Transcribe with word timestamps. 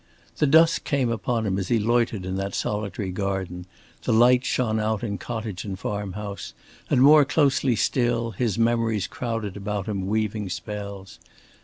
The 0.37 0.47
dusk 0.47 0.83
came 0.83 1.11
upon 1.11 1.45
him 1.45 1.59
as 1.59 1.67
he 1.67 1.77
loitered 1.77 2.25
in 2.25 2.35
that 2.37 2.55
solitary 2.55 3.11
garden; 3.11 3.67
the 4.01 4.11
lights 4.11 4.47
shone 4.47 4.79
out 4.79 5.03
in 5.03 5.19
cottage 5.19 5.63
and 5.63 5.77
farm 5.77 6.13
house; 6.13 6.55
and 6.89 7.03
more 7.03 7.23
closely 7.23 7.75
still 7.75 8.31
his 8.31 8.57
memories 8.57 9.05
crowded 9.05 9.55
about 9.55 9.85
him 9.85 10.07
weaving 10.07 10.49
spells. 10.49 11.19